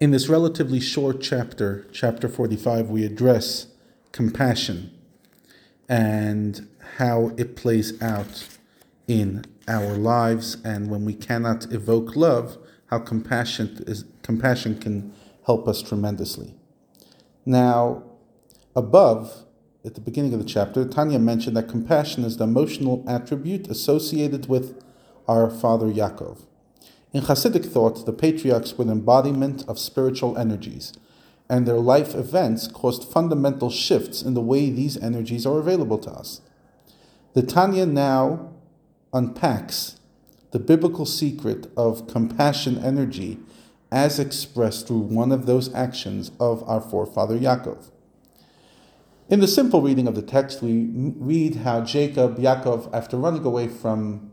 [0.00, 3.66] In this relatively short chapter, chapter 45, we address
[4.12, 4.90] compassion
[5.90, 8.48] and how it plays out
[9.06, 12.56] in our lives, and when we cannot evoke love,
[12.86, 15.12] how compassion, is, compassion can
[15.44, 16.54] help us tremendously.
[17.44, 18.02] Now,
[18.74, 19.44] above,
[19.84, 24.48] at the beginning of the chapter, Tanya mentioned that compassion is the emotional attribute associated
[24.48, 24.82] with
[25.28, 26.46] our father Yaakov.
[27.12, 30.92] In Hasidic thought, the patriarchs were the embodiment of spiritual energies,
[31.48, 36.10] and their life events caused fundamental shifts in the way these energies are available to
[36.10, 36.40] us.
[37.34, 38.52] The Tanya now
[39.12, 39.98] unpacks
[40.52, 43.38] the biblical secret of compassion energy
[43.90, 47.90] as expressed through one of those actions of our forefather Yaakov.
[49.28, 53.66] In the simple reading of the text, we read how Jacob, Yaakov, after running away
[53.68, 54.30] from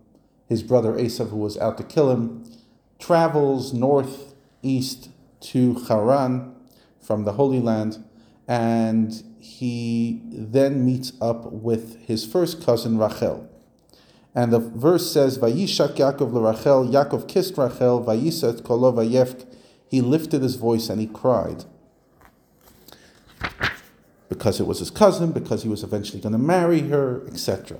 [0.47, 2.43] his brother Esav, who was out to kill him,
[2.99, 6.53] travels northeast to Haran
[6.99, 8.03] from the Holy Land,
[8.47, 13.49] and he then meets up with his first cousin Rachel.
[14.35, 19.45] And the verse says, Vayishak Yaakov Rachel, Yaakov kissed Rachel, Vayisat kolo vayefk,
[19.89, 21.63] he lifted his voice and he cried.
[24.29, 27.77] Because it was his cousin, because he was eventually going to marry her, etc.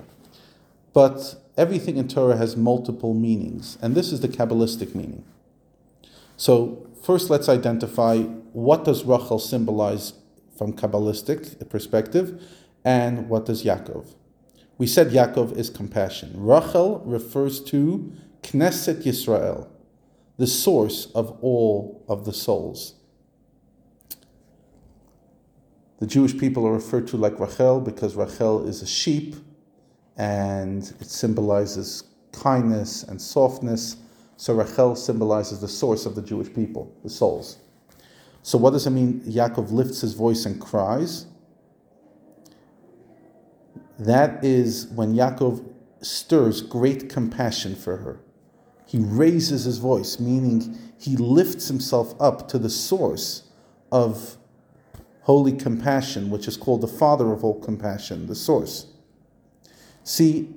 [0.94, 5.24] But everything in Torah has multiple meanings, and this is the Kabbalistic meaning.
[6.38, 8.18] So first let's identify
[8.52, 10.14] what does Rachel symbolize
[10.56, 12.42] from Kabbalistic perspective,
[12.84, 14.14] and what does Yaakov.
[14.76, 16.32] We said Yaakov is compassion.
[16.34, 19.68] Rachel refers to Knesset Yisrael,
[20.36, 22.94] the source of all of the souls.
[25.98, 29.34] The Jewish people are referred to like Rachel because Rachel is a sheep
[30.18, 32.02] and it symbolizes
[32.32, 33.96] kindness and softness.
[34.36, 37.58] So Rachel symbolizes the source of the Jewish people, the souls.
[38.42, 39.20] So what does it mean?
[39.20, 41.26] Yaakov lifts his voice and cries.
[43.98, 45.64] That is when Yaakov
[46.00, 48.20] stirs great compassion for her.
[48.86, 53.42] He raises his voice, meaning he lifts himself up to the source
[53.92, 54.36] of
[55.22, 58.86] holy compassion, which is called the Father of all compassion, the source.
[60.04, 60.54] See,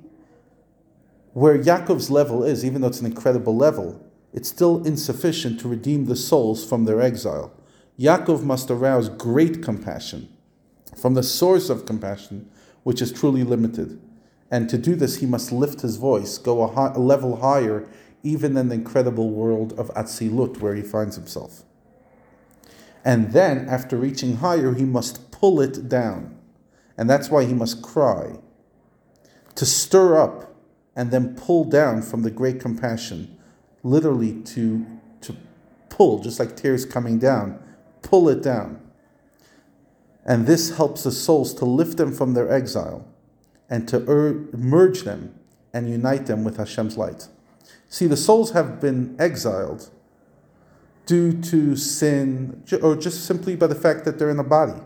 [1.32, 6.06] where Yaakov's level is, even though it's an incredible level, it's still insufficient to redeem
[6.06, 7.52] the souls from their exile.
[7.98, 10.28] Yaakov must arouse great compassion
[10.96, 12.50] from the source of compassion,
[12.82, 14.00] which is truly limited.
[14.50, 17.88] And to do this, he must lift his voice, go a, high, a level higher,
[18.22, 21.62] even in the incredible world of Atzilut, where he finds himself.
[23.04, 26.36] And then, after reaching higher, he must pull it down.
[26.96, 28.36] And that's why he must cry
[29.54, 30.54] to stir up
[30.94, 33.36] and then pull down from the great compassion,
[33.82, 34.86] literally to,
[35.22, 35.36] to
[35.88, 37.58] pull, just like tears coming down,
[38.02, 38.80] pull it down.
[40.24, 43.06] And this helps the souls to lift them from their exile
[43.68, 45.34] and to er- merge them
[45.72, 47.28] and unite them with Hashem's light.
[47.88, 49.90] See, the souls have been exiled
[51.06, 54.80] due to sin or just simply by the fact that they're in a body.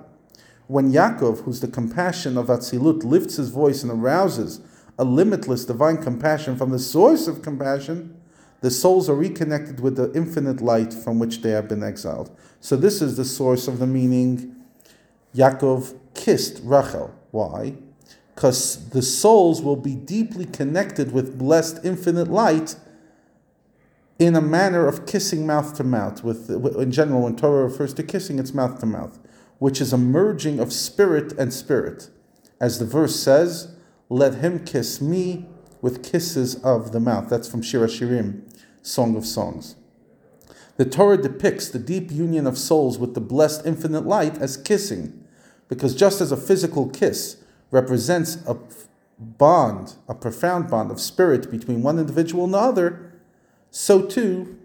[0.69, 4.61] When Yaakov, who's the compassion of Atzilut, lifts his voice and arouses
[4.99, 8.21] a limitless divine compassion from the source of compassion,
[8.63, 12.37] the souls are reconnected with the infinite light from which they have been exiled.
[12.61, 14.57] So this is the source of the meaning
[15.35, 17.15] Yaakov kissed Rachel.
[17.31, 17.77] Why?
[18.35, 22.77] Because the souls will be deeply connected with blessed infinite light
[24.19, 26.25] in a manner of kissing mouth to mouth.
[26.25, 29.19] With in general, when Torah refers to kissing, it's mouth to mouth
[29.59, 32.11] which is a merging of spirit and spirit.
[32.61, 33.75] As the verse says,
[34.09, 35.47] let him kiss me
[35.81, 37.29] with kisses of the mouth.
[37.29, 38.43] That's from Shir Shirim,
[38.83, 39.77] Song of Songs.
[40.77, 45.25] The Torah depicts the deep union of souls with the blessed infinite light as kissing,
[45.69, 47.39] because just as a physical kiss
[47.71, 48.57] represents a
[49.19, 53.13] bond, a profound bond of spirit between one individual and the other,
[53.71, 54.59] so too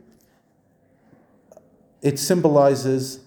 [2.01, 3.19] it symbolizes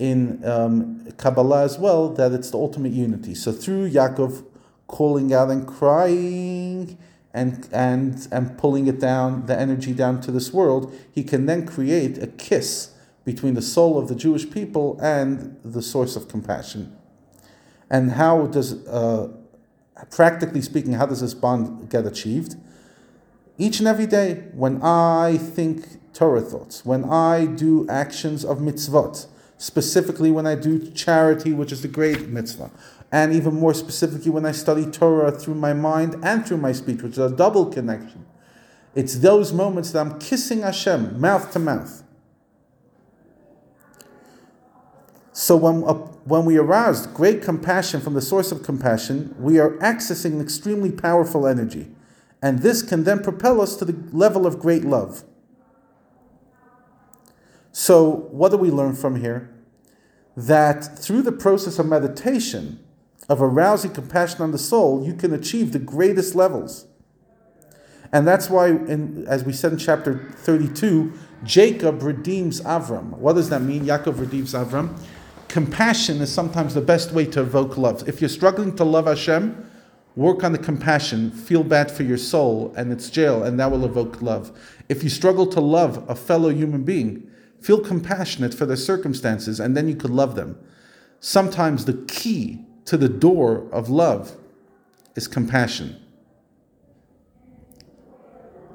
[0.00, 3.34] in um, Kabbalah as well that it's the ultimate unity.
[3.34, 4.44] So through Yaakov
[4.86, 6.98] calling out and crying
[7.32, 11.66] and and and pulling it down, the energy down to this world, he can then
[11.66, 12.92] create a kiss
[13.24, 16.96] between the soul of the Jewish people and the source of compassion.
[17.90, 19.28] And how does, uh,
[20.10, 22.56] practically speaking, how does this bond get achieved?
[23.58, 29.26] Each and every day, when I think Torah thoughts, when I do actions of mitzvot,
[29.60, 32.70] specifically when I do charity, which is the great mitzvah,
[33.12, 37.02] and even more specifically when I study Torah through my mind and through my speech,
[37.02, 38.24] which is a double connection.
[38.94, 42.02] It's those moments that I'm kissing Hashem mouth to mouth.
[45.32, 45.92] So when, uh,
[46.24, 50.90] when we arouse great compassion from the source of compassion, we are accessing an extremely
[50.90, 51.88] powerful energy.
[52.40, 55.22] And this can then propel us to the level of great love.
[57.72, 59.50] So, what do we learn from here?
[60.36, 62.80] That through the process of meditation,
[63.28, 66.86] of arousing compassion on the soul, you can achieve the greatest levels.
[68.12, 71.12] And that's why, in, as we said in chapter 32,
[71.44, 73.16] Jacob redeems Avram.
[73.18, 73.84] What does that mean?
[73.84, 74.98] Yaakov redeems Avram.
[75.46, 78.08] Compassion is sometimes the best way to evoke love.
[78.08, 79.70] If you're struggling to love Hashem,
[80.16, 83.84] work on the compassion, feel bad for your soul and its jail, and that will
[83.84, 84.56] evoke love.
[84.88, 87.29] If you struggle to love a fellow human being,
[87.60, 90.58] feel compassionate for their circumstances, and then you could love them.
[91.20, 94.36] Sometimes the key to the door of love
[95.14, 96.00] is compassion.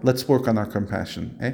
[0.03, 1.53] Let's work on our compassion, eh?